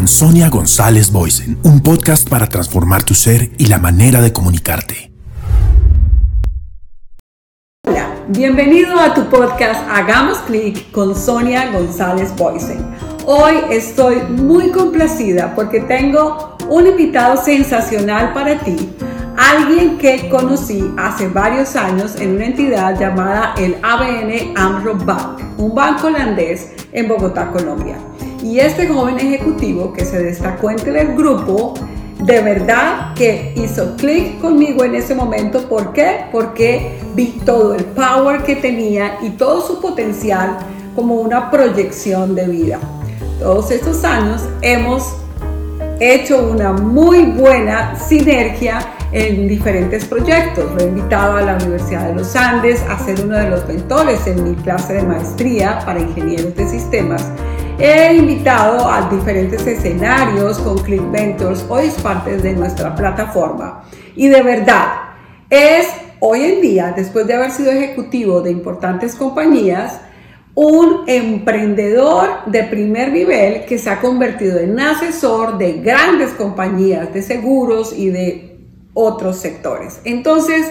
[0.00, 5.12] Con Sonia González Boysen, un podcast para transformar tu ser y la manera de comunicarte.
[7.86, 12.82] Hola, bienvenido a tu podcast Hagamos clic con Sonia González Boysen.
[13.26, 18.76] Hoy estoy muy complacida porque tengo un invitado sensacional para ti
[19.36, 25.74] alguien que conocí hace varios años en una entidad llamada el ABN AMRO Bank, un
[25.74, 27.98] banco holandés en Bogotá, Colombia.
[28.42, 31.74] Y este joven ejecutivo que se destacó entre el grupo,
[32.22, 35.62] de verdad que hizo clic conmigo en ese momento.
[35.68, 36.26] ¿Por qué?
[36.32, 40.58] Porque vi todo el power que tenía y todo su potencial
[40.94, 42.78] como una proyección de vida.
[43.38, 45.16] Todos estos años hemos
[45.98, 48.80] hecho una muy buena sinergia
[49.12, 50.72] en diferentes proyectos.
[50.74, 54.26] Lo he invitado a la Universidad de los Andes a ser uno de los mentores
[54.26, 57.30] en mi clase de maestría para ingenieros de sistemas.
[57.82, 61.64] He invitado a diferentes escenarios con Click Mentors.
[61.66, 63.84] Hoy es parte de nuestra plataforma.
[64.14, 64.86] Y de verdad,
[65.48, 69.98] es hoy en día, después de haber sido ejecutivo de importantes compañías,
[70.54, 77.22] un emprendedor de primer nivel que se ha convertido en asesor de grandes compañías de
[77.22, 78.58] seguros y de
[78.92, 80.02] otros sectores.
[80.04, 80.70] Entonces,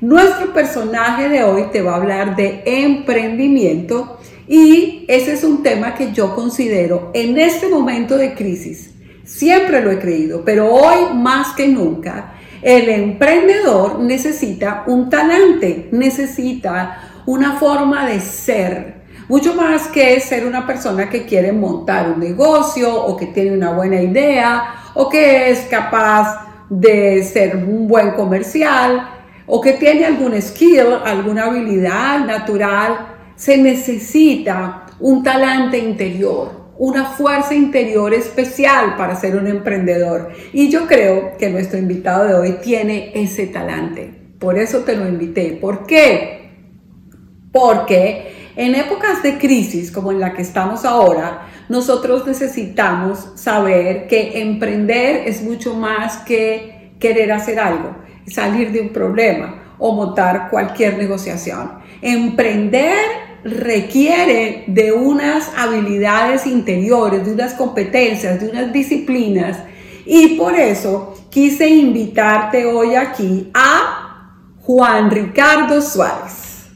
[0.00, 4.18] nuestro personaje de hoy te va a hablar de emprendimiento
[4.52, 8.92] y ese es un tema que yo considero en este momento de crisis.
[9.22, 17.22] Siempre lo he creído, pero hoy más que nunca, el emprendedor necesita un talante, necesita
[17.26, 22.92] una forma de ser, mucho más que ser una persona que quiere montar un negocio
[22.92, 29.10] o que tiene una buena idea o que es capaz de ser un buen comercial
[29.46, 33.09] o que tiene algún skill, alguna habilidad natural,
[33.40, 40.30] se necesita un talante interior, una fuerza interior especial para ser un emprendedor.
[40.52, 44.12] Y yo creo que nuestro invitado de hoy tiene ese talante.
[44.38, 45.56] Por eso te lo invité.
[45.58, 46.50] ¿Por qué?
[47.50, 54.42] Porque en épocas de crisis como en la que estamos ahora, nosotros necesitamos saber que
[54.42, 57.96] emprender es mucho más que querer hacer algo,
[58.26, 61.78] salir de un problema o montar cualquier negociación.
[62.02, 69.58] Emprender requiere de unas habilidades interiores, de unas competencias, de unas disciplinas.
[70.04, 76.66] Y por eso quise invitarte hoy aquí a Juan Ricardo Suárez.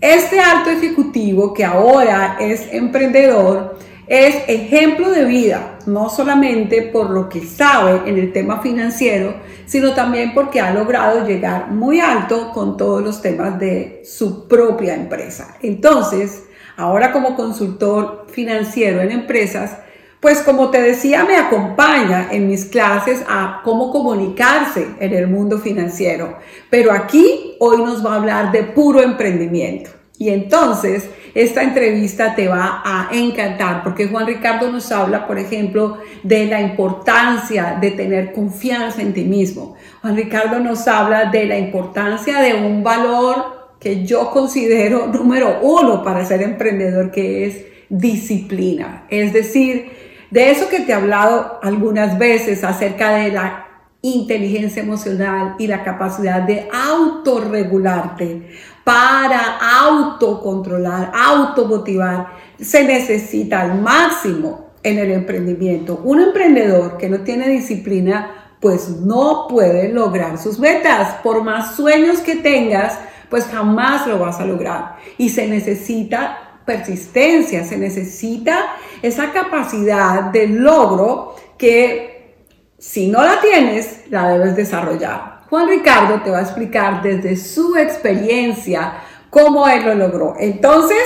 [0.00, 7.28] Este alto ejecutivo que ahora es emprendedor es ejemplo de vida, no solamente por lo
[7.28, 9.34] que sabe en el tema financiero,
[9.66, 14.94] sino también porque ha logrado llegar muy alto con todos los temas de su propia
[14.94, 15.56] empresa.
[15.60, 16.44] Entonces,
[16.76, 19.78] ahora como consultor financiero en empresas,
[20.20, 25.58] pues como te decía, me acompaña en mis clases a cómo comunicarse en el mundo
[25.58, 26.38] financiero.
[26.70, 29.90] Pero aquí hoy nos va a hablar de puro emprendimiento.
[30.18, 31.04] Y entonces
[31.36, 36.62] esta entrevista te va a encantar porque Juan Ricardo nos habla, por ejemplo, de la
[36.62, 39.76] importancia de tener confianza en ti mismo.
[40.00, 46.02] Juan Ricardo nos habla de la importancia de un valor que yo considero número uno
[46.02, 49.04] para ser emprendedor, que es disciplina.
[49.10, 49.90] Es decir,
[50.30, 53.66] de eso que te he hablado algunas veces acerca de la
[54.00, 58.48] inteligencia emocional y la capacidad de autorregularte
[58.86, 62.28] para autocontrolar, automotivar,
[62.60, 66.00] se necesita al máximo en el emprendimiento.
[66.04, 71.14] Un emprendedor que no tiene disciplina, pues no puede lograr sus metas.
[71.24, 72.96] Por más sueños que tengas,
[73.28, 74.98] pues jamás lo vas a lograr.
[75.18, 78.66] Y se necesita persistencia, se necesita
[79.02, 82.36] esa capacidad de logro que
[82.78, 85.35] si no la tienes, la debes desarrollar.
[85.48, 88.94] Juan Ricardo te va a explicar desde su experiencia
[89.30, 90.34] cómo él lo logró.
[90.38, 91.02] Entonces,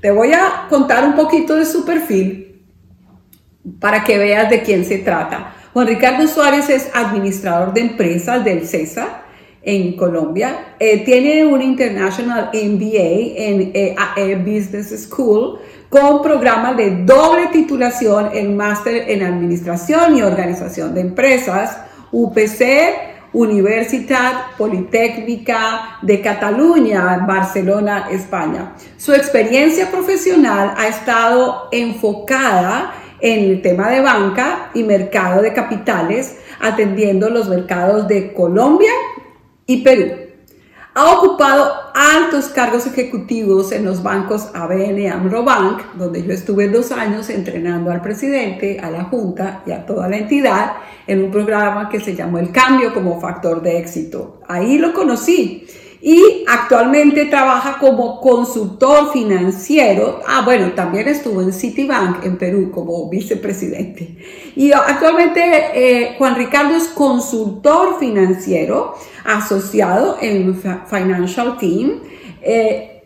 [0.00, 2.62] te voy a contar un poquito de su perfil
[3.80, 5.54] para que veas de quién se trata.
[5.72, 9.22] Juan Ricardo Suárez es administrador de empresas del CESA
[9.62, 10.74] en Colombia.
[10.78, 18.56] Eh, tiene un International MBA en EAE Business School con programa de doble titulación en
[18.56, 21.78] máster en administración y organización de empresas,
[22.10, 28.74] UPC Universitat Politécnica de Cataluña, Barcelona, España.
[28.96, 36.38] Su experiencia profesional ha estado enfocada en el tema de banca y mercado de capitales,
[36.60, 38.92] atendiendo los mercados de Colombia
[39.66, 40.21] y Perú.
[40.94, 46.92] Ha ocupado altos cargos ejecutivos en los bancos ABN AMRO Bank, donde yo estuve dos
[46.92, 50.74] años entrenando al presidente, a la Junta y a toda la entidad
[51.06, 54.42] en un programa que se llamó El Cambio como factor de éxito.
[54.46, 55.66] Ahí lo conocí
[56.04, 60.20] y actualmente trabaja como consultor financiero.
[60.26, 64.18] Ah, bueno, también estuvo en Citibank en Perú como vicepresidente.
[64.56, 65.40] Y actualmente
[65.74, 68.94] eh, Juan Ricardo es consultor financiero
[69.24, 70.60] asociado en
[70.90, 72.00] Financial Team.
[72.42, 73.04] Eh,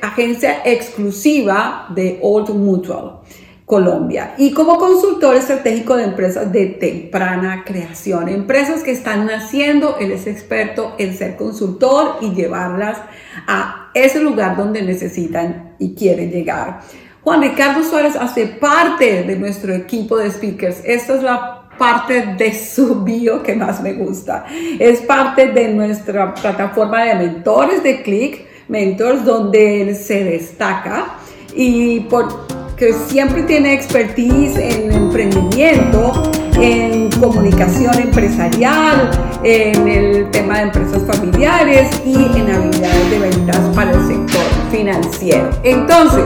[0.00, 3.20] agencia exclusiva de Old Mutual.
[3.70, 10.10] Colombia y como consultor estratégico de empresas de temprana creación, empresas que están naciendo, él
[10.10, 12.98] es experto en ser consultor y llevarlas
[13.46, 16.80] a ese lugar donde necesitan y quieren llegar.
[17.22, 20.82] Juan Ricardo Suárez hace parte de nuestro equipo de speakers.
[20.84, 24.46] Esta es la parte de su bio que más me gusta.
[24.80, 31.18] Es parte de nuestra plataforma de mentores de Click, Mentors, donde él se destaca
[31.54, 39.10] y por que siempre tiene expertise en emprendimiento, en comunicación empresarial,
[39.44, 45.50] en el tema de empresas familiares y en habilidades de ventas para el sector financiero.
[45.62, 46.24] Entonces,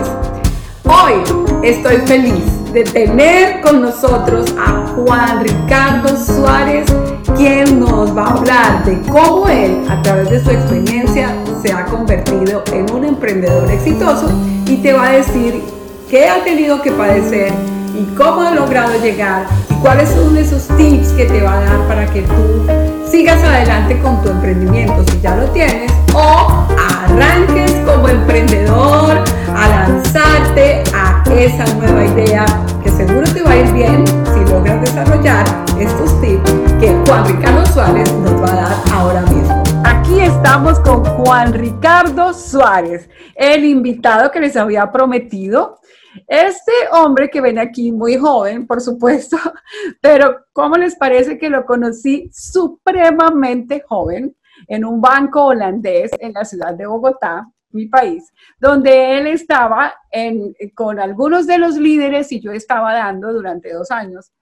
[0.84, 1.14] hoy
[1.64, 6.86] estoy feliz de tener con nosotros a Juan Ricardo Suárez,
[7.36, 11.34] quien nos va a hablar de cómo él, a través de su experiencia,
[11.64, 14.30] se ha convertido en un emprendedor exitoso
[14.66, 15.73] y te va a decir
[16.10, 17.52] qué ha tenido que padecer
[17.98, 21.88] y cómo ha logrado llegar y cuáles son esos tips que te va a dar
[21.88, 22.66] para que tú
[23.08, 29.22] sigas adelante con tu emprendimiento si ya lo tienes o arranques como emprendedor
[29.54, 32.44] a lanzarte a esa nueva idea
[32.82, 35.44] que seguro te va a ir bien si logras desarrollar
[35.78, 39.62] estos tips que Juan Ricardo Suárez nos va a dar ahora mismo.
[39.84, 45.78] Aquí estamos con Juan Ricardo Suárez, el invitado que les había prometido
[46.26, 49.36] este hombre que ven aquí, muy joven, por supuesto,
[50.00, 54.36] pero ¿cómo les parece que lo conocí supremamente joven
[54.68, 59.94] en un banco holandés en la ciudad de Bogotá, mi país, donde él estaba
[60.74, 64.32] con algunos de los líderes y yo estaba dando durante dos años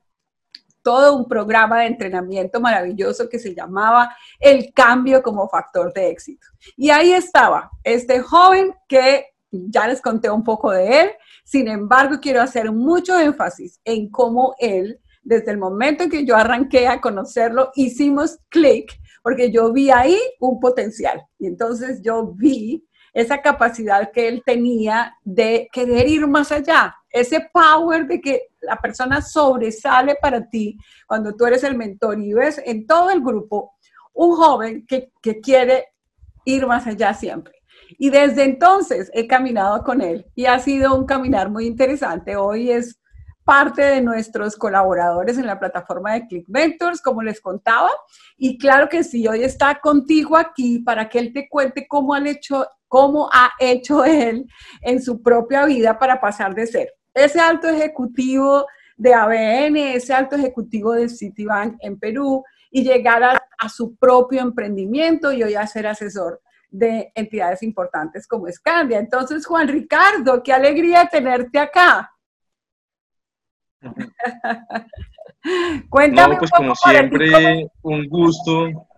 [0.83, 6.47] todo un programa de entrenamiento maravilloso que se llamaba El cambio como factor de éxito.
[6.77, 11.11] Y ahí estaba este joven que ya les conté un poco de él,
[11.45, 16.37] sin embargo, quiero hacer mucho énfasis en cómo él, desde el momento en que yo
[16.37, 21.23] arranqué a conocerlo, hicimos clic, porque yo vi ahí un potencial.
[21.39, 27.47] Y entonces yo vi esa capacidad que él tenía de querer ir más allá, ese
[27.53, 32.61] power de que la persona sobresale para ti cuando tú eres el mentor y ves
[32.65, 33.75] en todo el grupo
[34.15, 35.89] un joven que, que quiere
[36.45, 37.62] ir más allá siempre.
[37.99, 42.37] Y desde entonces he caminado con él y ha sido un caminar muy interesante.
[42.37, 43.01] Hoy es
[43.45, 47.91] parte de nuestros colaboradores en la plataforma de Click Mentors, como les contaba.
[48.37, 52.27] Y claro que sí, hoy está contigo aquí para que él te cuente cómo, han
[52.27, 54.47] hecho, cómo ha hecho él
[54.81, 58.67] en su propia vida para pasar de ser ese alto ejecutivo
[58.97, 63.23] de ABN, ese alto ejecutivo de Citibank en Perú y llegar
[63.59, 66.41] a su propio emprendimiento y hoy a ser asesor
[66.73, 68.99] de entidades importantes como Escandia.
[68.99, 72.11] Entonces, Juan Ricardo, qué alegría tenerte acá.
[75.91, 76.35] Cuéntame.
[76.35, 78.89] No, pues como siempre, un gusto.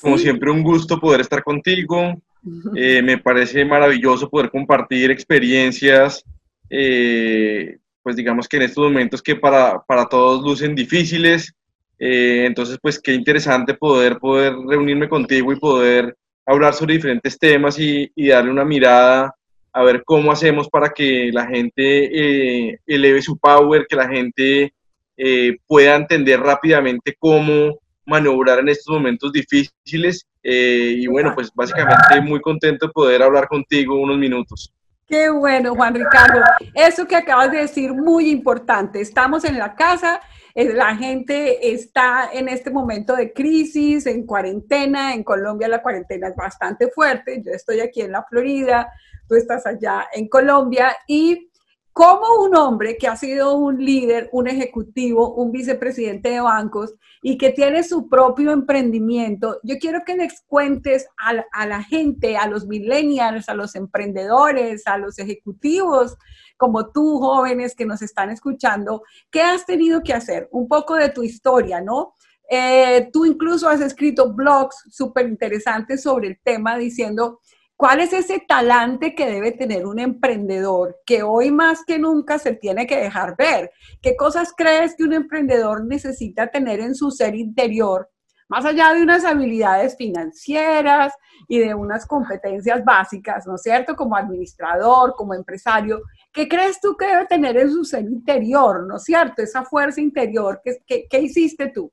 [0.00, 2.14] Como siempre, un gusto poder estar contigo.
[2.74, 6.24] Eh, me parece maravilloso poder compartir experiencias,
[6.68, 11.54] eh, pues digamos que en estos momentos que para, para todos lucen difíciles,
[12.04, 17.78] eh, entonces, pues qué interesante poder, poder reunirme contigo y poder hablar sobre diferentes temas
[17.78, 19.32] y, darle una mirada
[19.72, 24.74] a ver cómo hacemos para que la gente eh, eleve su power, que la gente
[25.16, 30.26] eh, pueda entender rápidamente cómo maniobrar en estos momentos difíciles.
[30.42, 34.72] y bueno, pues básicamente muy contento de poder hablar contigo unos minutos.
[35.12, 36.40] Qué bueno, Juan Ricardo.
[36.72, 39.02] Eso que acabas de decir, muy importante.
[39.02, 40.22] Estamos en la casa
[40.54, 45.12] la gente está en este momento de crisis, en cuarentena.
[45.12, 47.42] En Colombia la cuarentena es bastante fuerte.
[47.44, 48.90] Yo estoy aquí en la Florida,
[49.28, 51.50] tú estás allá en Colombia y
[51.92, 57.36] como un hombre que ha sido un líder, un ejecutivo, un vicepresidente de bancos y
[57.36, 62.46] que tiene su propio emprendimiento, yo quiero que les cuentes a, a la gente, a
[62.46, 66.16] los millennials, a los emprendedores, a los ejecutivos
[66.62, 70.48] como tú, jóvenes que nos están escuchando, ¿qué has tenido que hacer?
[70.52, 72.14] Un poco de tu historia, ¿no?
[72.48, 77.40] Eh, tú incluso has escrito blogs súper interesantes sobre el tema diciendo
[77.82, 82.54] cuál es ese talante que debe tener un emprendedor que hoy más que nunca se
[82.54, 83.72] tiene que dejar ver.
[84.00, 88.08] ¿Qué cosas crees que un emprendedor necesita tener en su ser interior?
[88.48, 91.12] Más allá de unas habilidades financieras
[91.48, 93.96] y de unas competencias básicas, ¿no es cierto?
[93.96, 98.98] Como administrador, como empresario, ¿qué crees tú que debe tener en su ser interior, ¿no
[98.98, 99.42] es cierto?
[99.42, 101.92] Esa fuerza interior, ¿qué, qué hiciste tú?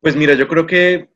[0.00, 1.15] Pues mira, yo creo que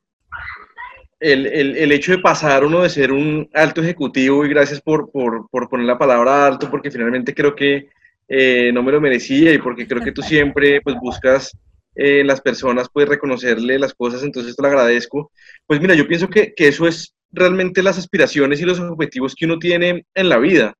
[1.20, 5.10] el, el, el, hecho de pasar uno de ser un alto ejecutivo, y gracias por,
[5.10, 7.88] por, por poner la palabra alto, porque finalmente creo que
[8.28, 11.56] eh, no me lo merecía y porque creo que tú siempre pues, buscas
[11.94, 15.30] eh, las personas pues reconocerle las cosas, entonces te lo agradezco.
[15.66, 19.46] Pues mira, yo pienso que, que eso es realmente las aspiraciones y los objetivos que
[19.46, 20.74] uno tiene en la vida.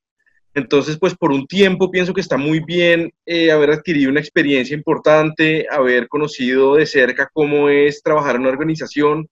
[0.54, 4.74] Entonces, pues por un tiempo pienso que está muy bien eh, haber adquirido una experiencia
[4.74, 9.28] importante, haber conocido de cerca cómo es trabajar en una organización,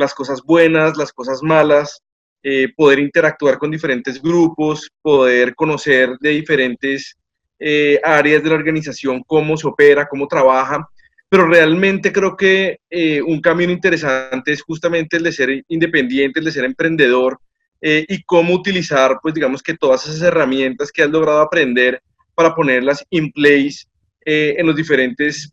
[0.00, 2.02] las cosas buenas, las cosas malas,
[2.42, 7.16] eh, poder interactuar con diferentes grupos, poder conocer de diferentes
[7.58, 10.88] eh, áreas de la organización cómo se opera, cómo trabaja.
[11.28, 12.78] Pero realmente creo que
[13.24, 17.38] un camino interesante es justamente el de ser independiente, el de ser emprendedor,
[17.82, 22.02] eh, y cómo utilizar, pues digamos que todas esas herramientas que has logrado aprender
[22.34, 23.86] para ponerlas in place
[24.26, 25.50] eh, en los diferentes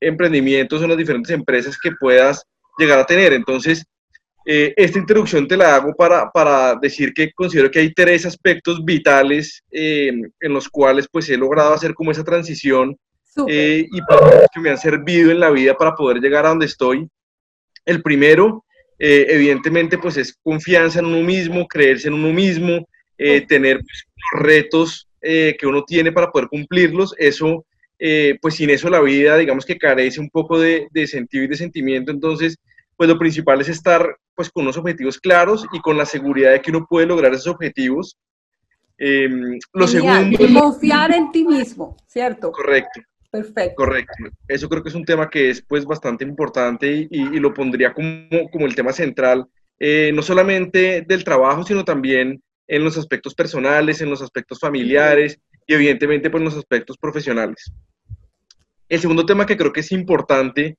[0.00, 2.46] emprendimientos, en las diferentes empresas que puedas
[2.78, 3.32] llegar a tener.
[3.32, 3.84] Entonces,
[4.44, 8.84] eh, esta introducción te la hago para, para, decir que considero que hay tres aspectos
[8.84, 12.96] vitales en los cuales pues he logrado hacer como esa transición
[13.48, 17.08] y que me han servido en la vida para poder llegar a donde estoy.
[17.84, 18.64] El primero
[18.98, 24.06] eh, evidentemente pues es confianza en uno mismo, creerse en uno mismo, eh, tener pues,
[24.42, 27.66] retos eh, que uno tiene para poder cumplirlos, eso
[28.40, 32.10] pues sin eso la vida digamos que carece un poco de, sentido y de sentimiento,
[32.10, 32.56] entonces
[32.96, 36.60] pues lo principal es estar pues con unos objetivos claros y con la seguridad de
[36.60, 38.16] que uno puede lograr esos objetivos.
[38.98, 40.38] Em, lo segundo...
[40.60, 42.50] Confiar en ti mismo, ¿cierto?
[42.52, 43.00] Correcto.
[43.30, 43.74] Perfecto.
[43.76, 44.12] Correcto.
[44.48, 48.28] Eso creo que es un tema que es pues bastante importante y, lo pondría como,
[48.50, 49.46] como, el tema central,
[49.78, 55.38] eh, no solamente del trabajo, sino también en los aspectos personales, en los aspectos familiares
[55.66, 57.72] y evidentemente pues en los aspectos profesionales.
[58.88, 60.76] El segundo tema que creo que es importante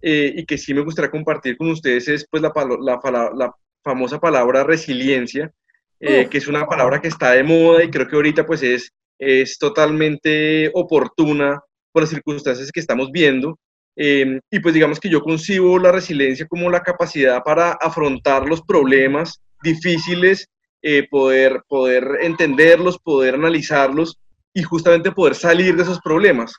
[0.00, 4.18] eh, y que sí me gustaría compartir con ustedes es pues la, la, la famosa
[4.18, 5.52] palabra resiliencia,
[5.98, 8.92] eh, que es una palabra que está de moda y creo que ahorita pues es,
[9.18, 11.60] es totalmente oportuna
[11.92, 13.58] por las circunstancias que estamos viendo.
[13.96, 18.62] Em, y pues digamos que yo concibo la resiliencia como la capacidad para afrontar los
[18.62, 20.48] problemas difíciles,
[20.80, 24.18] eh, poder, poder entenderlos, poder analizarlos
[24.52, 26.52] y justamente poder salir de esos problemas.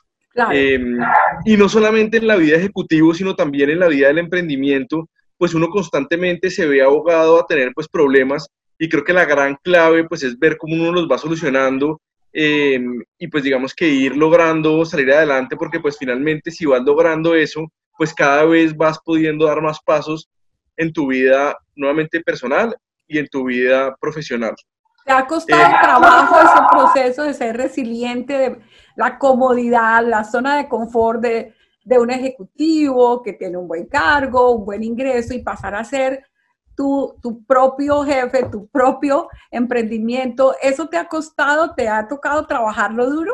[0.50, 0.98] Em,
[1.44, 5.52] y no solamente en la vida ejecutivo, sino también en la vida del emprendimiento, pues
[5.54, 10.04] uno constantemente se ve abogado a tener pues problemas y creo que la gran clave
[10.04, 12.00] pues es ver cómo uno los va solucionando
[12.32, 17.34] Em, y pues digamos que ir logrando salir adelante porque pues finalmente si vas logrando
[17.34, 20.30] eso, pues cada vez vas pudiendo dar más pasos
[20.78, 22.74] en tu vida nuevamente personal
[23.06, 24.54] y en tu vida profesional.
[25.04, 28.60] ¿Te ha costado eh, trabajo ese proceso de ser resiliente, de
[28.96, 31.54] la comodidad, la zona de confort de,
[31.84, 36.24] de un ejecutivo que tiene un buen cargo, un buen ingreso y pasar a ser
[36.74, 43.32] tu, propio jefe, tu propio emprendimiento, ¿eso te ha costado, te ha tocado trabajarlo duro?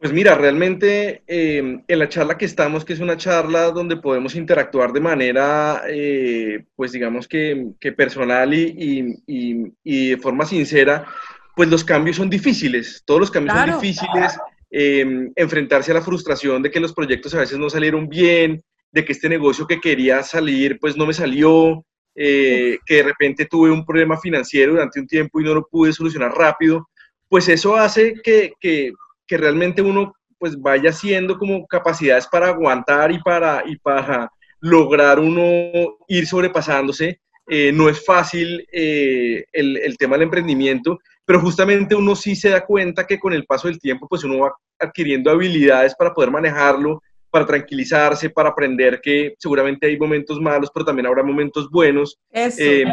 [0.00, 4.34] Pues mira, realmente em, en la charla que estamos, que es una charla donde podemos
[4.34, 11.06] interactuar de manera, eh, pues digamos que, personal y, de forma sincera,
[11.54, 14.38] pues los cambios son difíciles, todos los cambios son difíciles,
[14.70, 19.04] em, enfrentarse a la frustración de que los proyectos a veces no salieron bien, de
[19.04, 23.70] que este negocio que quería salir pues no me salió, eh, que de repente tuve
[23.70, 26.88] un problema financiero durante un tiempo y no lo pude solucionar rápido,
[27.28, 28.94] pues eso hace que, que,
[29.30, 34.28] que realmente uno pues vaya haciendo como capacidades para aguantar y para, y para
[34.60, 37.20] lograr uno ir sobrepasándose.
[37.46, 42.50] Eh, no es fácil eh, el, el, tema del emprendimiento, pero justamente uno sí se
[42.50, 46.32] da cuenta que con el paso del tiempo, pues uno va adquiriendo habilidades para poder
[46.32, 52.18] manejarlo, para tranquilizarse, para aprender que seguramente hay momentos malos, pero también habrá momentos buenos.
[52.32, 52.84] Eh,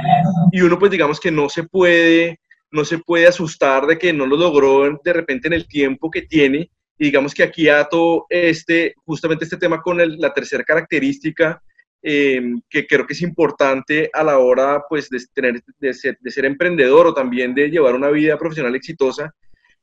[0.52, 2.40] y uno pues digamos que no se puede,
[2.72, 6.24] no se puede asustar de que no lo logró de repente en el tiempo que
[6.24, 6.70] tiene.
[7.00, 11.62] Y digamos que aquí ato este, justamente este tema con la tercera característica
[12.04, 16.32] eh, que creo que es importante a la hora pues de, tener, de ser, de
[16.32, 19.34] ser emprendedor o también de llevar una vida profesional exitosa.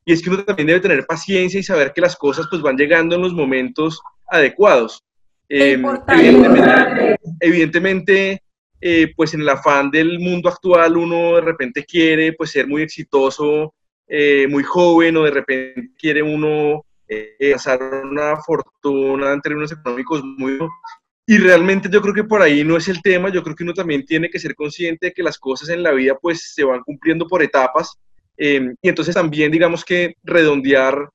[0.05, 2.77] Y es que uno también debe tener paciencia y saber que las cosas pues van
[2.77, 5.03] llegando en los momentos adecuados.
[5.49, 5.81] Eh,
[7.41, 8.43] evidentemente,
[8.87, 12.83] eh, pues en el afán del mundo actual uno de repente quiere pues ser muy
[12.83, 13.73] exitoso,
[14.07, 16.85] eh, muy joven o de repente quiere uno
[17.53, 20.59] pasar una fortuna en términos económicos muy...
[21.27, 23.73] Y realmente yo creo que por ahí no es el tema, yo creo que uno
[23.73, 26.83] también tiene que ser consciente de que las cosas en la vida pues se van
[26.83, 27.97] cumpliendo por etapas
[28.37, 31.09] y entonces también digamos que redondear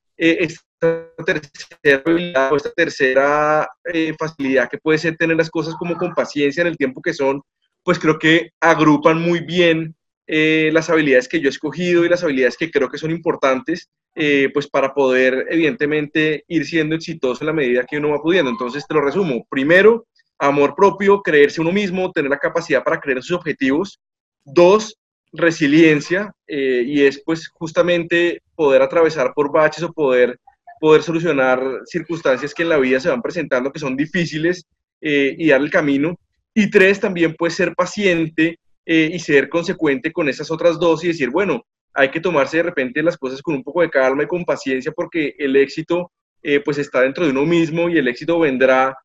[0.80, 6.14] tercera habilidad o esta tercera eh, facilidad que puede ser tener las cosas como con
[6.14, 7.42] paciencia en el tiempo que son,
[7.84, 9.96] pues creo que agrupan muy bien
[10.28, 13.90] eh, las habilidades que yo he escogido y las habilidades que creo que son importantes,
[14.16, 18.52] eh, pues para poder evidentemente ir siendo exitoso en la medida que uno va pudiendo.
[18.52, 19.46] Entonces te lo resumo.
[19.50, 20.06] Primero,
[20.38, 24.00] amor propio, creerse uno mismo, tener la capacidad para creer en sus objetivos.
[24.46, 24.98] Dos,
[25.32, 30.40] resiliencia, y es pues justamente poder atravesar por baches o poder
[30.80, 34.66] poder solucionar circunstancias que en la vida se van presentando que son difíciles
[35.02, 36.18] eh, y dar el camino.
[36.54, 41.08] Y tres, también puede ser paciente eh, y ser consecuente con esas otras dos y
[41.08, 44.28] decir, bueno, hay que tomarse de repente las cosas con un poco de calma y
[44.28, 48.40] con paciencia porque el éxito eh, pues está dentro de uno mismo y el éxito
[48.40, 48.96] vendrá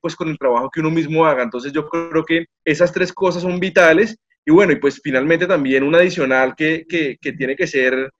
[0.00, 1.42] pues con el trabajo que uno mismo haga.
[1.42, 4.16] Entonces yo creo que esas tres cosas son vitales
[4.46, 8.10] y bueno, y pues finalmente también una adicional que, que, que tiene que ser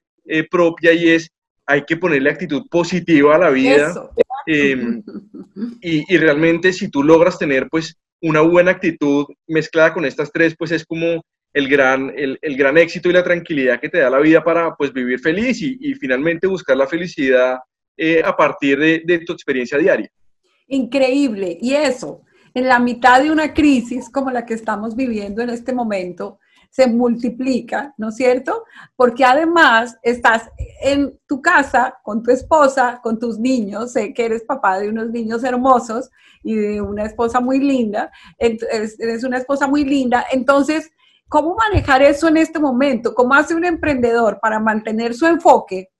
[0.51, 1.31] propia y es
[1.73, 4.11] hay que ponerle actitud positiva a la vida.
[4.47, 5.03] Em,
[5.81, 10.71] y, realmente si tú logras tener pues una buena actitud mezclada con estas tres, pues
[10.73, 11.25] es como
[11.55, 14.93] el gran, el, gran éxito y la tranquilidad que te da la vida para pues
[14.93, 17.59] vivir feliz y, finalmente buscar la felicidad
[17.97, 20.11] eh, a partir de, de tu experiencia diaria.
[20.69, 21.57] Increíble.
[21.61, 25.73] Y eso, en la mitad de una crisis como la que estamos viviendo en este
[25.73, 26.39] momento,
[26.73, 28.65] se multiplica, ¿no es cierto?
[28.97, 30.49] Porque además estás
[30.81, 35.11] en tu casa con tu esposa, con tus niños, sé que eres papá de unos
[35.11, 36.11] niños hermosos
[36.43, 40.91] y de una esposa muy linda, eres una esposa muy linda, entonces,
[41.29, 43.15] ¿cómo manejar eso en este momento?
[43.15, 45.91] ¿Cómo hace un emprendedor para mantener su enfoque,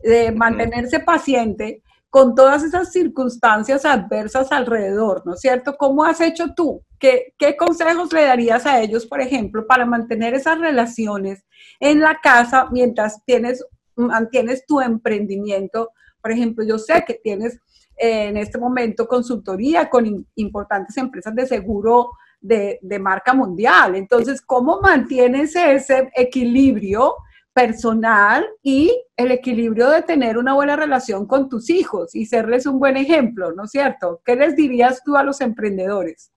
[0.00, 1.82] de mantenerse paciente?
[2.12, 5.76] con todas esas circunstancias adversas alrededor, ¿no es cierto?
[5.76, 6.82] ¿Cómo has hecho tú?
[7.00, 11.44] ¿Qué, ¿Qué, consejos le darías a ellos, por ejemplo, para mantener esas relaciones
[11.80, 13.64] en la casa mientras tienes,
[13.96, 15.90] mantienes tu emprendimiento?
[16.20, 17.58] Por ejemplo, yo sé que tienes
[17.96, 22.10] eh, en este momento consultoría con importantes empresas de seguro
[22.40, 23.96] de, de marca mundial.
[23.96, 27.14] Entonces, ¿cómo mantienes ese equilibrio?
[27.52, 32.78] personal y el equilibrio de tener una buena relación con tus hijos y serles un
[32.78, 34.22] buen ejemplo, ¿no es cierto?
[34.24, 36.30] ¿Qué les dirías tú a los emprendedores?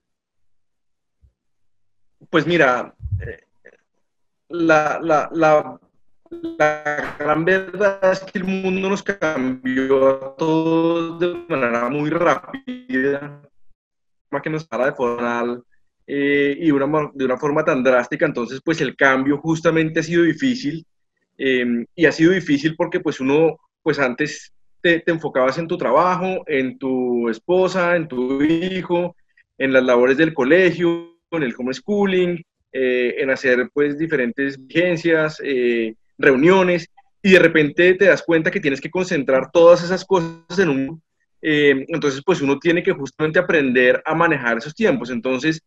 [2.34, 3.44] Pues mira, eh,
[4.48, 5.78] la, la,
[7.16, 13.40] gran verdad es que el mundo nos cambió a de manera muy rápida,
[14.42, 15.62] que nos para de forma
[16.08, 20.24] eh, y una, de una forma tan drástica, entonces pues el cambio justamente ha sido
[20.24, 20.84] difícil
[21.38, 26.42] Em, y ha sido difícil porque pues uno, pues antes te, enfocabas en tu trabajo,
[26.48, 29.14] en tu esposa, en tu hijo,
[29.58, 32.42] en las labores del colegio, en el homeschooling,
[32.72, 36.88] eh, en hacer pues diferentes vigencias, eh, reuniones,
[37.22, 41.02] y de repente te das cuenta que tienes que concentrar todas esas cosas en un...
[41.40, 45.10] Em, entonces pues uno tiene que justamente aprender a manejar esos tiempos.
[45.10, 45.60] Entonces,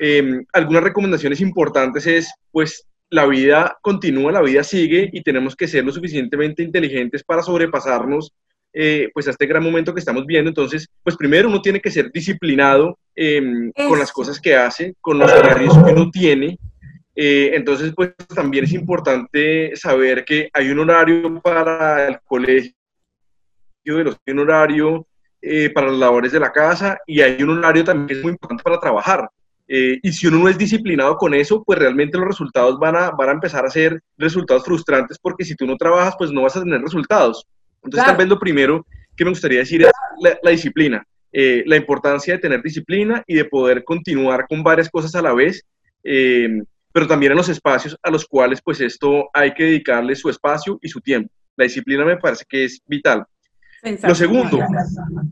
[0.00, 5.68] em, algunas recomendaciones importantes es pues la vida continúa, la vida sigue y tenemos que
[5.68, 8.32] ser lo suficientemente inteligentes para sobrepasarnos
[8.78, 10.50] eh, pues a este gran momento que estamos viendo.
[10.50, 15.18] Entonces, pues primero uno tiene que ser disciplinado em, con las cosas que hace, con
[15.18, 16.58] los horarios que uno tiene.
[17.14, 22.74] Eh, entonces, pues también es importante saber que hay un horario para el colegio,
[23.82, 25.06] de los, un horario
[25.40, 28.32] eh, para las labores de la casa y hay un horario también que es muy
[28.32, 29.30] importante para trabajar.
[29.68, 33.10] Eh, y si uno no es disciplinado con eso, pues realmente los resultados van a,
[33.12, 36.56] van a empezar a ser resultados frustrantes porque si tú no trabajas, pues no vas
[36.56, 37.46] a tener resultados.
[37.86, 39.90] Entonces, tal vez lo primero que me gustaría decir es
[40.42, 45.14] la, disciplina, eh, la importancia de tener disciplina y de poder continuar con varias cosas
[45.14, 45.64] a la vez,
[46.04, 46.60] eh,
[46.92, 50.78] pero también en los espacios a los cuales pues esto hay que dedicarle su espacio
[50.82, 51.32] y su tiempo.
[51.56, 53.24] La disciplina me parece que es vital.
[54.02, 54.58] Lo segundo,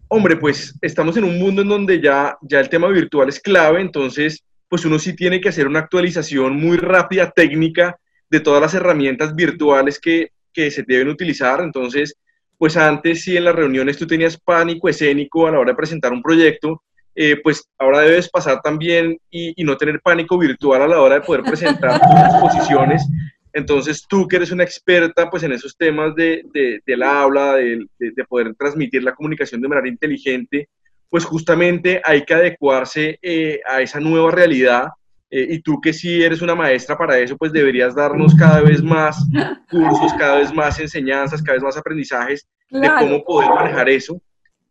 [0.08, 3.80] hombre, pues estamos en un mundo en donde ya, ya el tema virtual es clave,
[3.80, 7.98] entonces pues uno sí tiene que hacer una actualización muy rápida, técnica,
[8.30, 11.60] de todas las herramientas virtuales que, que se deben utilizar.
[11.60, 12.16] Entonces,
[12.64, 16.14] pues antes si en las reuniones tú tenías pánico escénico a la hora de presentar
[16.14, 16.82] un proyecto,
[17.14, 21.16] eh, pues ahora debes pasar también y, y, no tener pánico virtual a la hora
[21.16, 23.06] de poder presentar tus exposiciones
[23.54, 27.86] entonces, tú que eres una experta pues, en esos temas de, de, del habla, de,
[27.98, 30.68] de, poder transmitir la comunicación de manera inteligente,
[31.08, 34.88] pues justamente hay que adecuarse eh, a esa nueva realidad.
[35.36, 38.80] Eh, y tú que sí eres una maestra para eso, pues deberías darnos cada vez
[38.80, 39.18] más
[39.68, 44.22] cursos, cada vez más enseñanzas, cada vez más aprendizajes de cómo poder manejar eso.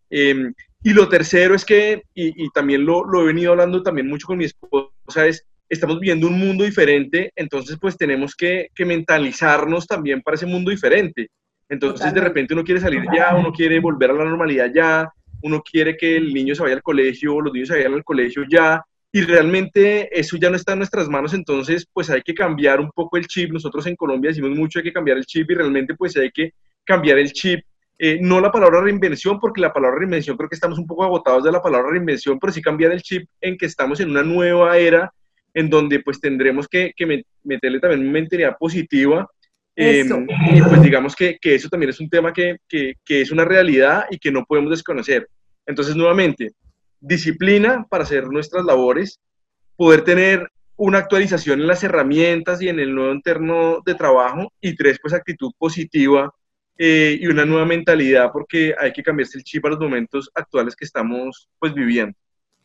[0.09, 4.25] Em, y lo tercero es que, y, también lo, lo, he venido hablando también mucho
[4.25, 9.85] con mi esposa, es, estamos viviendo un mundo diferente, entonces pues tenemos que, que mentalizarnos
[9.85, 11.27] también para ese mundo diferente.
[11.67, 15.61] Entonces de repente uno quiere salir ya, uno quiere volver a la normalidad ya, uno
[15.61, 18.81] quiere que el niño se vaya al colegio, los niños se vayan al colegio ya,
[19.15, 22.89] y realmente eso ya no está en nuestras manos, entonces pues hay que cambiar un
[22.89, 23.51] poco el chip.
[23.51, 26.53] Nosotros en Colombia decimos mucho hay que cambiar el chip y realmente pues hay que
[26.83, 27.63] cambiar el chip.
[27.99, 31.43] Eh, no la palabra reinvención, porque la palabra reinvención creo que estamos un poco agotados
[31.43, 34.75] de la palabra reinvención, pero sí cambiar el chip en que estamos en una nueva
[34.79, 35.13] era
[35.53, 39.27] en donde pues tendremos que, que meterle también una mentalidad positiva.
[39.75, 40.05] Eh,
[40.55, 43.45] y pues digamos que, que, eso también es un tema que, que, que es una
[43.45, 45.27] realidad y que no podemos desconocer.
[45.67, 46.53] Entonces, nuevamente,
[47.03, 49.19] disciplina para hacer nuestras labores,
[49.75, 54.75] poder tener una actualización en las herramientas y en el nuevo entorno de trabajo y
[54.75, 56.33] tres, pues actitud positiva
[56.77, 60.75] eh, y una nueva mentalidad porque hay que cambiarse el chip a los momentos actuales
[60.75, 62.17] que estamos pues viviendo.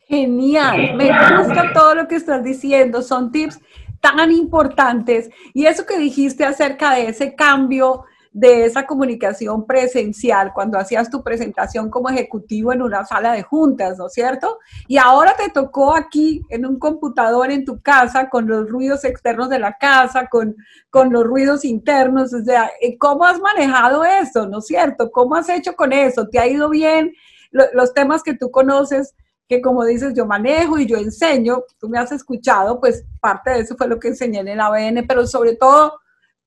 [0.07, 3.59] Genial, me gusta todo lo que estás diciendo, son tips
[4.01, 10.77] tan importantes y eso que dijiste acerca de ese cambio de esa comunicación presencial cuando
[10.77, 14.59] hacías tu presentación como ejecutivo en una sala de juntas, ¿no es cierto?
[14.87, 19.49] Y ahora te tocó aquí en un computador en tu casa con los ruidos externos
[19.49, 20.55] de la casa, con,
[20.91, 25.11] con los ruidos internos, o sea, eh, ¿cómo has manejado eso, ¿no es cierto?
[25.11, 26.27] ¿Cómo has hecho con eso?
[26.27, 27.13] ¿Te ha ido bien?
[27.51, 29.15] Los temas que tú conoces,
[29.47, 33.61] que como dices, yo manejo y yo enseño, tú me has escuchado, pues parte de
[33.61, 35.93] eso fue lo que enseñé en el ABN, pero sobre todo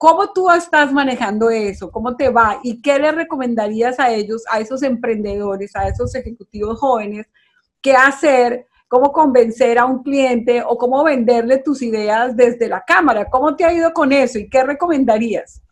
[0.03, 1.89] ¿Cómo tú estás manejando eso?
[1.89, 2.59] ¿Cómo te va?
[2.65, 7.29] ¿Y qué le recomendarías a ellos, a esos emprendedores, a esos ejecutivos jóvenes,
[7.81, 8.67] qué hacer?
[8.89, 13.27] ¿Cómo convencer a un cliente o cómo venderle tus ideas desde la cámara?
[13.31, 15.63] ¿Cómo te ha ido con eso y qué recomendarías?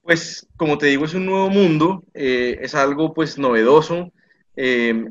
[0.00, 4.10] Pues como te digo, es un nuevo mundo, eh, es algo pues novedoso.
[4.56, 5.04] Eh,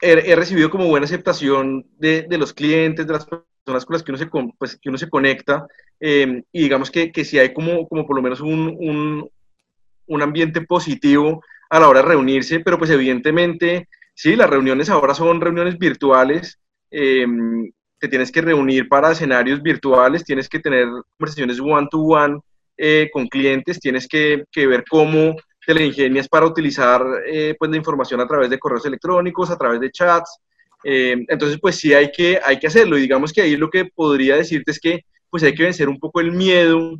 [0.00, 3.26] he, recibido como buena aceptación de, de los clientes, de las
[3.64, 4.26] personas con las que uno se,
[4.58, 5.66] pues, que uno se conecta.
[5.98, 9.30] Em, y digamos que, que si hay como, como por lo menos un,
[10.06, 15.14] un, ambiente positivo a la hora de reunirse, pero pues evidentemente, sí, las reuniones ahora
[15.14, 16.58] son reuniones virtuales,
[16.90, 22.40] em, te tienes que reunir para escenarios virtuales, tienes que tener conversaciones one-to-one
[22.76, 27.70] eh, con clientes, tienes que, que, ver cómo te la ingenias para utilizar eh, pues
[27.70, 30.38] la información a través de correos electrónicos, a través de chats,
[30.84, 32.98] em, entonces, pues sí hay que, hay que hacerlo.
[32.98, 35.98] Y digamos que ahí lo que podría decirte es que pues hay que vencer un
[35.98, 36.98] poco el miedo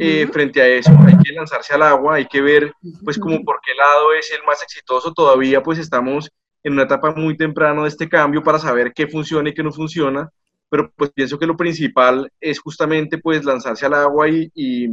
[0.00, 2.72] eh, frente a eso, hay que lanzarse al agua, hay que ver
[3.04, 6.28] pues como por qué lado es el más exitoso, todavía pues estamos
[6.64, 9.72] en una etapa muy temprana de este cambio para saber qué funciona y qué no
[9.72, 10.28] funciona,
[10.68, 14.88] pero pues pienso que lo principal es justamente pues lanzarse al agua y, y,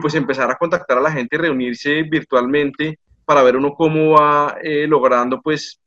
[0.00, 4.86] pues empezar a contactar a la gente, reunirse virtualmente para ver uno cómo va eh,
[4.86, 5.80] logrando pues,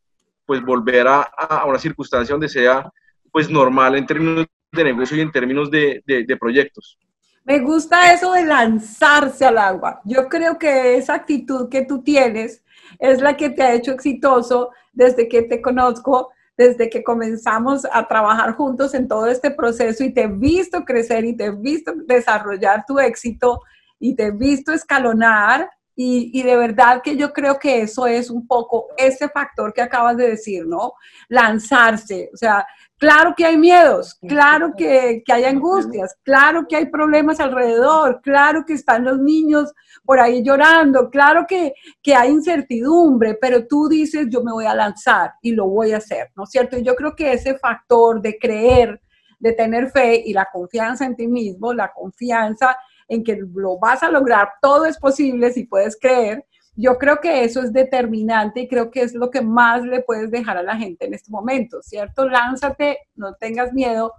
[0.54, 2.88] pues volver a, a, una circunstancia donde sea
[3.32, 7.00] pues normal en términos de negocio y en términos de, de, proyectos.
[7.44, 10.00] Me gusta eso de lanzarse al agua.
[10.06, 12.64] Yo creo que esa actitud que tú tienes
[13.00, 18.08] es la que te ha hecho exitoso desde que te conozco, desde que comenzamos a
[18.08, 21.94] trabajar juntos en todo este proceso y te he visto crecer y te he visto
[22.06, 23.60] desarrollar tu éxito
[24.00, 28.30] y te he visto escalonar y, y, de verdad que yo creo que eso es
[28.30, 30.94] un poco ese factor que acabas de decir, ¿no?
[31.30, 32.66] Lanzarse, o sea,
[33.04, 38.72] Claro que hay miedos, claro que, hay angustias, claro que hay problemas alrededor, claro que
[38.72, 39.74] están los niños
[40.06, 44.74] por ahí llorando, claro que, que, hay incertidumbre, pero tú dices, yo me voy a
[44.74, 46.78] lanzar y lo voy a hacer, ¿no es cierto?
[46.78, 49.02] Y yo creo que ese factor de creer,
[49.38, 52.78] de tener fe y la confianza en ti mismo, la confianza
[53.08, 57.44] en que lo vas a lograr, todo es posible si puedes creer, yo creo que
[57.44, 60.76] eso es determinante y creo que es lo que más le puedes dejar a la
[60.76, 62.28] gente en este momento, ¿cierto?
[62.28, 64.14] Lánzate, no tengas miedo.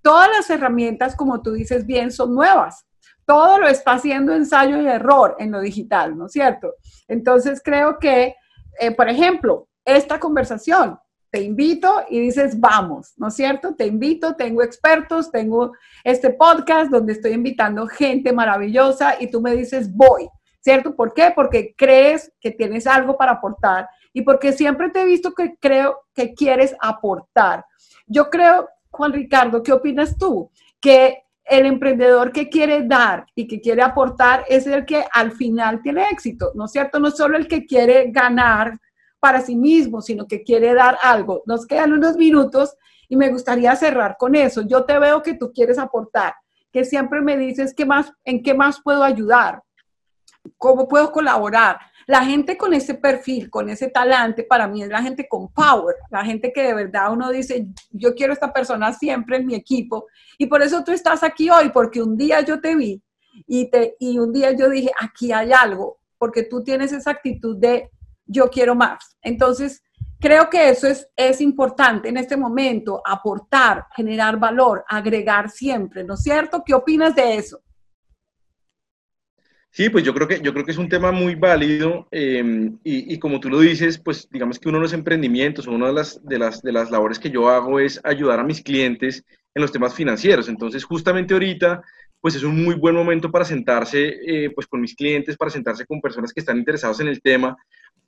[0.00, 2.86] Todas las herramientas, como tú dices bien, son nuevas.
[3.26, 6.74] Todo lo está haciendo ensayo y error en lo digital, ¿no es cierto?
[7.08, 8.34] Entonces creo que,
[8.80, 10.98] eh, por ejemplo, esta conversación,
[11.30, 13.74] te invito y dices, vamos, ¿no es cierto?
[13.74, 15.72] Te invito, tengo expertos, tengo
[16.04, 20.28] este podcast donde estoy invitando gente maravillosa y tú me dices, voy.
[20.60, 20.94] ¿cierto?
[20.94, 21.32] ¿Por qué?
[21.34, 26.00] Porque crees que tienes algo para aportar y porque siempre te he visto que creo
[26.14, 27.64] que quieres aportar.
[28.06, 30.50] Yo creo, Juan Ricardo, ¿qué opinas tú?
[30.80, 35.80] Que el emprendedor que quiere dar y que quiere aportar es el que al final
[35.82, 37.00] tiene éxito, ¿no es cierto?
[37.00, 38.78] No solo el que quiere ganar
[39.20, 41.42] para sí mismo, sino que quiere dar algo.
[41.46, 42.76] Nos quedan unos minutos
[43.08, 44.62] y me gustaría cerrar con eso.
[44.62, 46.34] Yo te veo que tú quieres aportar,
[46.72, 49.62] que siempre me dices qué más, en qué más puedo ayudar,
[50.56, 51.78] cómo puedo colaborar.
[52.06, 55.96] La gente con ese perfil, con ese talante, para mí es la gente con power,
[56.10, 60.06] la gente que de verdad uno dice, yo quiero esta persona siempre en mi equipo.
[60.38, 63.02] Y por eso tú estás aquí hoy, porque un día yo te vi
[63.46, 67.58] y, te, y un día yo dije, aquí hay algo, porque tú tienes esa actitud
[67.58, 67.90] de
[68.28, 69.16] yo quiero más.
[69.22, 69.82] Entonces,
[70.20, 76.14] creo que eso es, es importante en este momento, aportar, generar valor, agregar siempre, ¿no
[76.14, 76.62] es cierto?
[76.64, 77.60] ¿Qué opinas de eso?
[79.70, 83.14] Sí, pues yo creo que, yo creo que es un tema muy válido em, y,
[83.14, 86.24] y, como tú lo dices, pues digamos que uno de los emprendimientos, una de las,
[86.24, 89.70] de, las, de las labores que yo hago es ayudar a mis clientes en los
[89.70, 90.48] temas financieros.
[90.48, 91.82] Entonces, justamente ahorita,
[92.20, 95.86] pues es un muy buen momento para sentarse eh, pues con mis clientes, para sentarse
[95.86, 97.56] con personas que están interesados en el tema,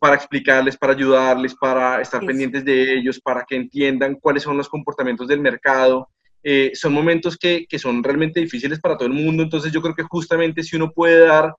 [0.01, 4.69] para explicarles, para ayudarles, para estar pendientes de ellos, para que entiendan cuáles son los
[4.69, 6.09] comportamientos del mercado,
[6.43, 9.95] eh, son momentos que, que, son realmente difíciles para todo el mundo, entonces yo creo
[9.95, 11.55] que justamente si uno puede dar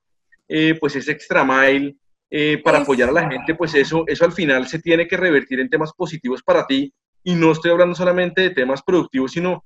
[0.48, 1.94] eh, pues ese extra mile
[2.28, 5.60] eh, para apoyar a la gente, pues eso, eso al final se tiene que revertir
[5.60, 6.92] en temas positivos para ti.
[7.22, 9.64] Y no estoy hablando solamente de temas productivos, sino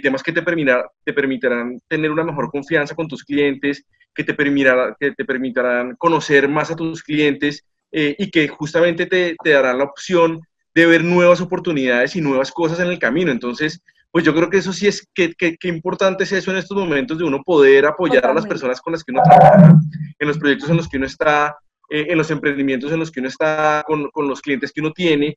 [0.00, 4.32] temas que te, permitirán, te permitirán tener una mejor confianza con tus clientes, que te,
[4.32, 9.78] permitirán, que te permitirán conocer más a tus clientes y que justamente te, te darán
[9.78, 10.40] la opción
[10.74, 13.30] de ver nuevas oportunidades y nuevas cosas en el camino.
[13.30, 17.16] Entonces, pues yo creo que eso sí es, que, importante es eso en estos momentos
[17.18, 19.80] de uno poder apoyar a las personas con las que uno trabaja,
[20.18, 21.56] en los proyectos en los que uno está,
[21.88, 24.92] eh, en los emprendimientos en los que uno está, con, con los clientes que uno
[24.92, 25.34] tiene,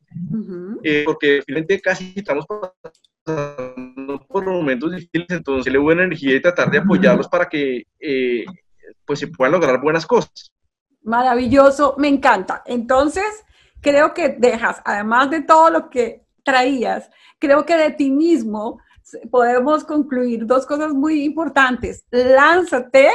[0.84, 2.46] eh, porque finalmente casi estamos
[3.26, 8.44] pasando por momentos difíciles, entonces le buena energía y tratar de apoyarlos para que eh,
[9.06, 10.52] pues se puedan lograr buenas cosas.
[11.06, 12.64] Maravilloso, me encanta.
[12.66, 13.46] Entonces,
[13.80, 18.80] creo que dejas, además de todo lo que traías, creo que de ti mismo
[19.30, 22.04] podemos concluir dos cosas muy importantes.
[22.10, 23.12] Lánzate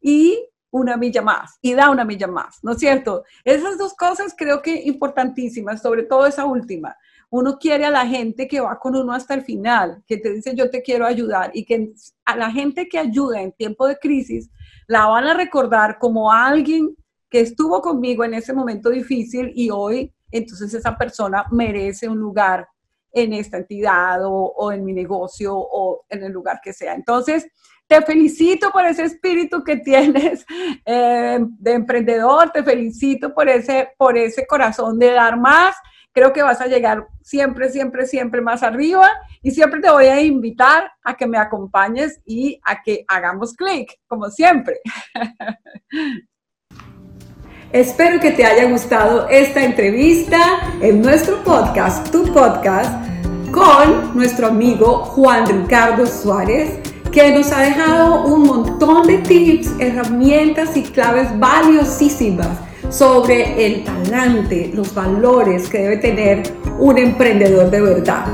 [0.00, 0.38] y
[0.70, 3.24] una milla más y da una milla más, ¿no es cierto?
[3.44, 6.96] Esas dos cosas creo que importantísimas, sobre todo esa última.
[7.28, 10.54] Uno quiere a la gente que va con uno hasta el final, que te dice
[10.54, 11.92] yo te quiero ayudar y que
[12.24, 14.48] a la gente que ayuda en tiempo de crisis
[14.86, 16.94] la van a recordar como alguien
[17.32, 22.68] que estuvo conmigo en ese momento difícil y hoy entonces esa persona merece un lugar
[23.10, 26.94] en esta entidad o, en mi negocio o en el lugar que sea.
[26.94, 27.46] Entonces,
[27.86, 30.44] te felicito por ese espíritu que tienes
[30.84, 35.74] eh, de emprendedor, te felicito por ese, por ese corazón de dar más.
[36.12, 39.08] Creo que vas a llegar siempre, siempre, siempre más arriba
[39.40, 43.98] y siempre te voy a invitar a que me acompañes y a que hagamos clic,
[44.06, 44.80] como siempre.
[47.72, 53.02] Espero que te haya gustado esta entrevista en nuestro podcast, tu podcast,
[53.50, 56.68] con nuestro amigo Juan Ricardo Suárez,
[57.10, 62.58] que nos ha dejado un montón de tips, herramientas y claves valiosísimas
[62.90, 66.42] sobre el talante, los valores que debe tener
[66.78, 68.26] un emprendedor de verdad.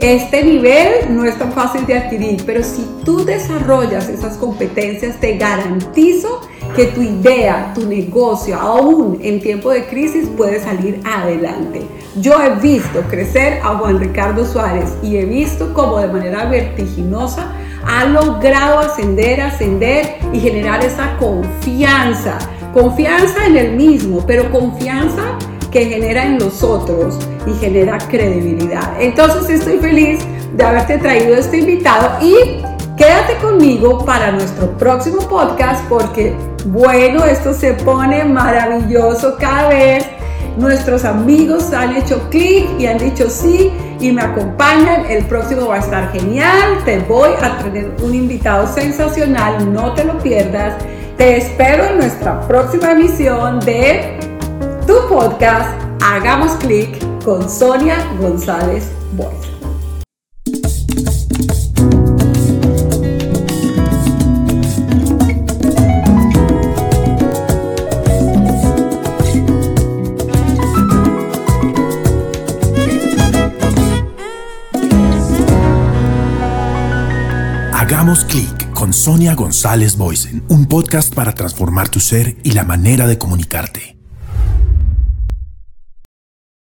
[0.00, 5.36] Este nivel no es tan fácil de adquirir, pero si tú desarrollas esas competencias, te
[5.36, 11.82] garantizo que tu idea, tu negocio, aún en tiempo de crisis, puede salir adelante.
[12.20, 17.52] Yo he visto crecer a Juan Ricardo Suárez y he visto cómo de manera vertiginosa
[17.86, 22.38] ha logrado ascender, ascender y generar esa confianza.
[22.72, 25.22] Confianza en el mismo, pero confianza
[25.70, 29.00] que genera en los otros y genera credibilidad.
[29.00, 30.20] Entonces estoy feliz
[30.54, 32.62] de haberte traído este invitado y
[32.98, 40.04] quédate conmigo para nuestro próximo podcast porque bueno, esto se pone maravilloso cada vez.
[40.58, 45.06] Nuestros amigos han hecho clic y han dicho sí y me acompañan.
[45.08, 46.82] El próximo va a estar genial.
[46.84, 49.72] Te voy a tener un invitado sensacional.
[49.72, 50.74] No te lo pierdas.
[51.16, 54.18] Te espero en nuestra próxima emisión de
[54.86, 59.57] tu podcast Hagamos Clic con Sonia González Boy.
[78.08, 83.06] Hagamos clic con Sonia González Boysen, un podcast para transformar tu ser y la manera
[83.06, 83.97] de comunicarte.